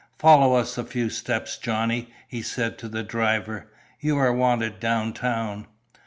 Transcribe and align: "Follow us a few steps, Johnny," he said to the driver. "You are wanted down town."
"Follow 0.17 0.55
us 0.55 0.79
a 0.79 0.83
few 0.83 1.11
steps, 1.11 1.57
Johnny," 1.59 2.11
he 2.27 2.41
said 2.41 2.79
to 2.79 2.89
the 2.89 3.03
driver. 3.03 3.67
"You 3.99 4.17
are 4.17 4.33
wanted 4.33 4.79
down 4.79 5.13
town." 5.13 5.67